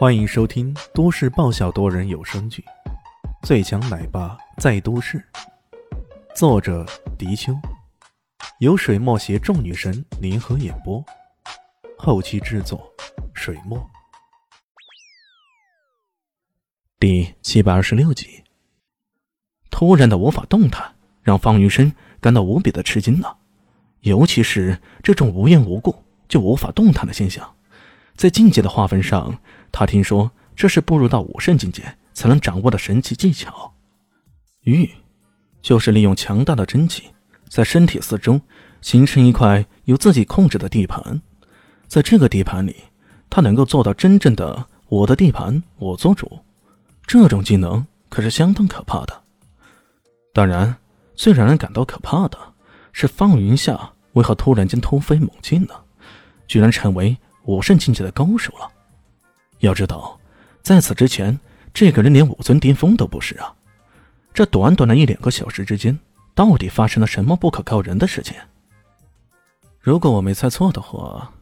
[0.00, 2.64] 欢迎收听都市爆笑多人有声剧
[3.46, 5.18] 《最强奶爸在都市》，
[6.34, 6.86] 作者：
[7.18, 7.52] 迪秋，
[8.60, 11.04] 由水墨携众女神联合演播，
[11.98, 12.90] 后期制作：
[13.34, 13.78] 水墨。
[16.98, 18.42] 第七百二十六集，
[19.70, 21.92] 突然的无法动弹，让方云深
[22.22, 23.36] 感到无比的吃惊了，
[24.00, 27.54] 尤其是这种无缘无故就无法动弹的现象。
[28.16, 29.38] 在境界的划分上，
[29.72, 31.82] 他听说这是步入到武圣境界
[32.12, 33.72] 才能掌握的神奇技巧。
[34.64, 34.90] 玉，
[35.62, 37.04] 就是利用强大的真气，
[37.48, 38.40] 在身体四周
[38.80, 41.22] 形成一块由自己控制的地盘。
[41.86, 42.76] 在这个地盘里，
[43.30, 46.38] 他能够做到真正的“我的地盘，我做主”。
[47.06, 49.22] 这种技能可是相当可怕的。
[50.32, 50.76] 当然，
[51.14, 52.38] 最让人感到可怕的
[52.92, 55.74] 是方云夏为何突然间突飞猛进呢？
[56.46, 57.16] 居然成为……
[57.46, 58.70] 武圣境界的高手了。
[59.60, 60.18] 要知道，
[60.62, 61.38] 在此之前，
[61.72, 63.54] 这个人连武尊巅峰都不是啊！
[64.32, 65.98] 这短短的一两个小时之间，
[66.34, 68.34] 到底发生了什么不可告人的事情？
[69.80, 71.32] 如果我没猜错的话，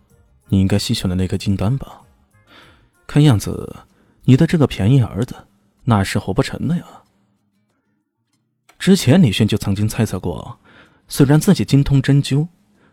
[0.48, 2.00] 你应该吸取了那颗金丹吧？
[3.06, 3.84] 看样子，
[4.24, 5.34] 你的这个便宜儿子，
[5.84, 6.84] 那是活不成了呀！
[8.78, 10.58] 之前李炫就曾经猜测过，
[11.06, 12.48] 虽然自己精通针灸，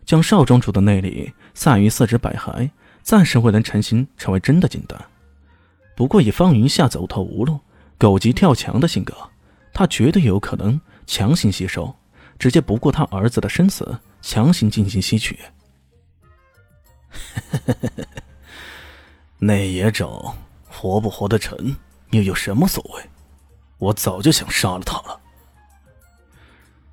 [0.05, 2.69] 将少庄主的内力散于四肢百骸。
[3.03, 4.99] 暂时未能成型成为真的金丹，
[5.95, 7.59] 不过以方云夏走投无路、
[7.97, 9.15] 狗急跳墙的性格，
[9.73, 11.95] 他绝对有可能强行吸收，
[12.37, 15.39] 直接不顾他儿子的生死，强行进行吸取。
[19.39, 20.35] 那野种
[20.67, 21.75] 活不活得成，
[22.11, 23.09] 又有什么所谓？
[23.77, 25.19] 我早就想杀了他了。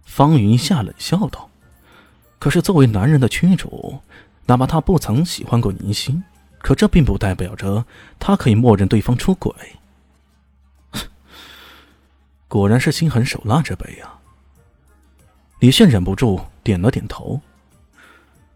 [0.04, 1.50] 方云夏冷笑道
[2.38, 4.00] ：“可是作为男人的驱逐。”
[4.44, 6.22] 哪怕他不曾喜欢过宁心，
[6.62, 7.84] 可这并不代表着
[8.18, 9.52] 他可以默认对方出轨。
[12.48, 14.20] 果然是心狠手辣之辈啊！
[15.58, 17.40] 李炫忍不住点了点头。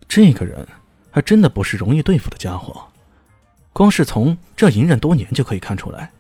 [0.09, 0.67] 这个人
[1.11, 2.87] 还真的不是容易对付的家伙，
[3.73, 6.13] 光是从这隐忍多年就可以看出来，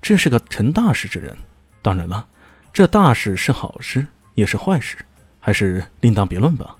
[0.00, 1.36] 这是个成大事之人。
[1.82, 2.26] 当然了，
[2.72, 4.96] 这大事是好事也是坏事，
[5.40, 6.76] 还是另当别论吧。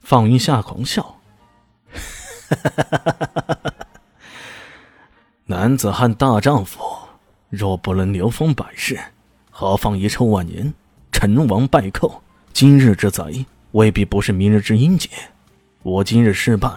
[0.00, 1.20] 方云夏狂笑。
[5.46, 6.80] 男子汉大丈夫，
[7.50, 8.98] 若不能流风百世，
[9.50, 10.72] 何妨遗臭万年？
[11.12, 12.22] 成王败寇，
[12.52, 15.08] 今日之贼未必不是明日之英杰。
[15.82, 16.70] 我今日失败，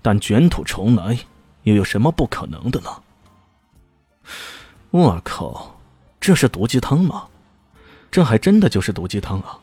[0.00, 1.18] 但卷土重来，
[1.64, 2.90] 又有什么不可能的呢？
[4.90, 5.78] 我靠，
[6.20, 7.24] 这是毒鸡汤吗？
[8.10, 9.58] 这还真的就是毒鸡汤啊！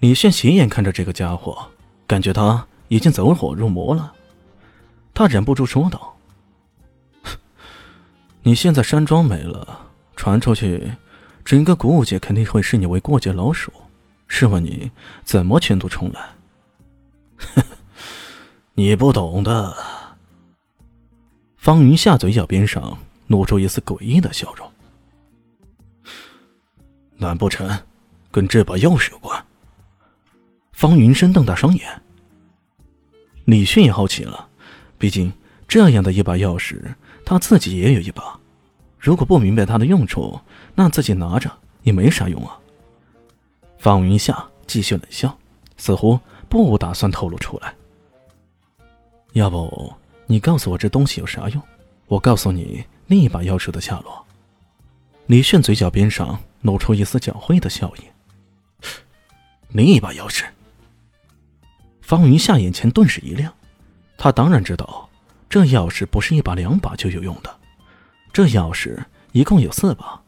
[0.00, 1.68] 李炫斜眼看着这个家伙，
[2.06, 4.12] 感觉他已经走火入魔了。
[5.14, 6.16] 他忍不住说道
[8.42, 10.92] ：“你现在山庄没了，传出去，
[11.44, 13.72] 整个古武界肯定会视你为过街老鼠。
[14.28, 14.90] 试问你
[15.24, 16.28] 怎么卷土重来？”
[18.74, 19.76] 你不懂的。
[21.56, 24.70] 方云下嘴角边上露出一丝诡异的笑容。
[27.16, 27.66] 难不成
[28.30, 29.42] 跟这把钥匙有关？
[30.72, 32.02] 方云生瞪大双眼。
[33.46, 34.48] 李迅也好奇了。
[34.98, 35.32] 毕竟，
[35.66, 36.80] 这样的一把钥匙，
[37.24, 38.38] 他自己也有一把。
[38.98, 40.38] 如果不明白它的用处，
[40.74, 41.50] 那自己拿着
[41.82, 42.58] 也没啥用啊。
[43.78, 45.36] 方云夏继续冷笑，
[45.76, 46.18] 似乎
[46.48, 47.74] 不打算透露出来。
[49.32, 49.92] 要不，
[50.26, 51.62] 你告诉我这东西有啥用？
[52.06, 54.24] 我告诉你另一把钥匙的下落。
[55.26, 58.02] 李迅嘴角边上露出一丝狡猾的笑意。
[59.68, 60.44] 另一把钥匙。
[62.06, 63.52] 方云夏眼前顿时一亮。
[64.16, 65.10] 他当然知道，
[65.50, 67.52] 这钥匙不是一把两把就有用的。
[68.32, 68.96] 这钥匙
[69.32, 70.22] 一共有四把，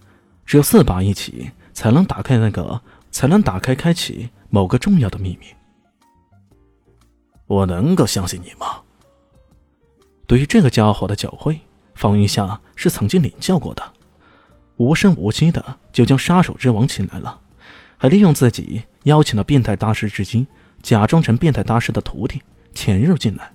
[0.44, 5.46] 只有四把一起才能打开那个，才能打开开启某个重要的秘密。
[7.46, 8.80] 我能够相信你吗？
[10.26, 11.56] 对于这个家伙的狡猾，
[11.94, 13.92] 方云夏是曾经领教过的。
[14.78, 17.40] 无声无息的就将杀手之王请来了，
[17.96, 20.44] 还利用自己邀请了变态大师至今，
[20.82, 22.42] 假装成变态大师的徒弟
[22.74, 23.52] 潜入进来。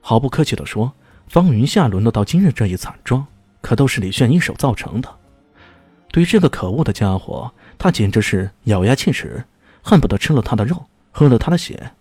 [0.00, 0.92] 毫不客气地说
[1.28, 3.26] ：“方云夏沦落到今日这一惨状，
[3.60, 5.08] 可都是李炫一手造成的。
[6.12, 9.44] 对于这个可恶的家伙，他简直是咬牙切齿，
[9.82, 11.92] 恨不得吃了他的肉，喝了他的血。”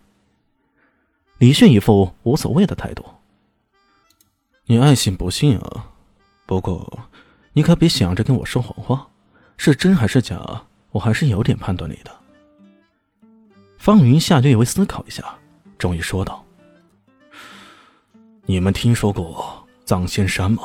[1.39, 3.03] 李炫一副无所谓的态度
[4.67, 5.91] ：“你爱信不信啊？
[6.45, 7.07] 不过，
[7.53, 9.07] 你可别想着跟我说谎话，
[9.57, 12.11] 是真还是假，我还是有点判断力的。”
[13.83, 15.37] 方云下略微思考一下，
[15.77, 16.41] 终于说道。
[18.45, 20.63] 你们听说过藏仙山吗？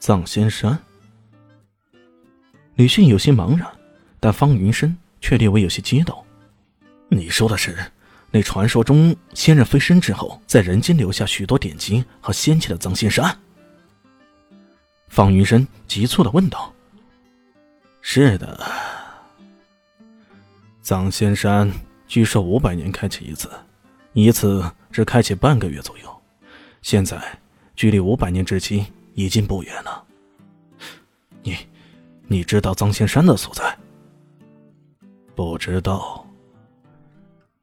[0.00, 0.76] 藏仙山。
[2.74, 3.70] 李迅有些茫然，
[4.18, 6.26] 但方云深却略微有些激动。
[7.08, 7.78] 你说的是，
[8.32, 13.38] 那传说中仙人飞升之后，在人间留下许多典籍和仙气的藏仙山？
[15.06, 16.74] 方云深急促的问道。
[18.00, 18.68] 是的，
[20.82, 21.70] 藏仙山
[22.08, 23.48] 据说五百年开启一次，
[24.14, 26.22] 一次只开启半个月左右，
[26.82, 27.22] 现在
[27.76, 28.84] 距离五百年之期
[29.14, 30.04] 已经不远了。
[31.44, 31.56] 你，
[32.26, 33.78] 你知道藏仙山的所在？
[35.36, 36.26] 不知道。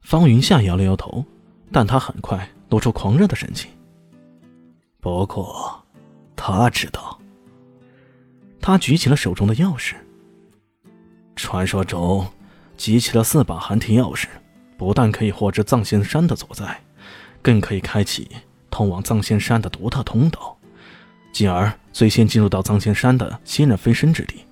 [0.00, 1.22] 方云夏摇了摇头，
[1.70, 3.70] 但他很快露出狂热的神情。
[4.98, 5.84] 不过，
[6.34, 7.20] 他知道。
[8.62, 9.94] 他举起了手中的钥匙。
[11.36, 12.26] 传说中，
[12.80, 14.24] 集齐了四把寒天钥匙，
[14.78, 16.80] 不但可以获知藏仙山的所在，
[17.42, 18.26] 更可以开启
[18.70, 20.56] 通往藏仙山的独特通道，
[21.30, 24.46] 进而最先进入到藏仙山的仙人飞升之地。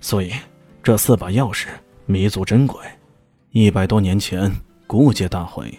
[0.00, 0.32] 所以，
[0.80, 1.66] 这四把钥匙
[2.06, 2.78] 弥足珍贵。
[3.50, 4.54] 一百多年前。
[4.86, 5.76] 古武界大会，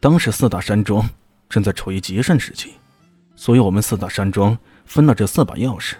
[0.00, 1.08] 当时四大山庄
[1.48, 2.74] 正在处于极盛时期，
[3.34, 5.94] 所以我们四大山庄分了这四把钥匙。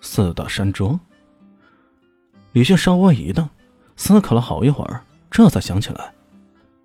[0.00, 0.98] 四大山庄，
[2.52, 3.46] 李迅稍微一愣，
[3.98, 6.12] 思考了好一会儿，这才想起来，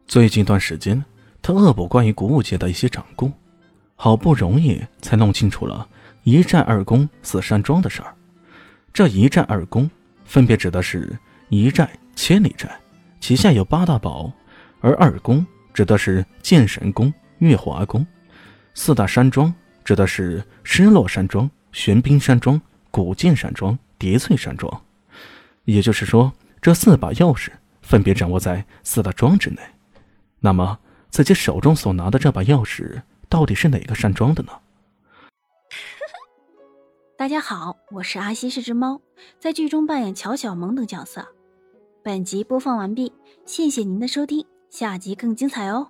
[0.07, 1.01] 最近一段时间
[1.43, 3.31] 他恶补关于古武界的一些掌故，
[3.95, 5.87] 好不容易才弄清楚了
[6.23, 8.15] 一寨二宫四山庄的事儿。
[8.91, 9.87] 这一寨二宫，
[10.25, 11.15] 分别指的是
[11.49, 12.67] 一寨、千里寨。
[13.21, 14.33] 旗下有八大堡，
[14.81, 18.03] 而二宫指的是剑神宫、月华宫；
[18.73, 19.53] 四大山庄
[19.85, 22.59] 指的是失落山庄、玄冰山庄、
[22.89, 24.81] 古剑山庄、叠翠山庄。
[25.65, 26.33] 也就是说，
[26.63, 27.49] 这四把钥匙
[27.81, 29.59] 分别掌握在四大庄之内。
[30.39, 30.79] 那么，
[31.09, 34.53] 自己手中所拿的这把钥匙到底是哪个山庄的呢？
[37.19, 39.01] 大家好，我是阿西，是只猫，
[39.39, 41.27] 在剧中扮演乔小萌等角色。
[42.01, 43.11] 本集播放完毕，
[43.45, 45.89] 谢谢您的收听，下集更精彩哦。